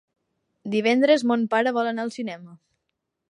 Divendres 0.75 1.25
mon 1.31 1.45
pare 1.53 1.75
vol 1.77 1.91
anar 1.91 2.07
al 2.09 2.15
cinema. 2.21 2.57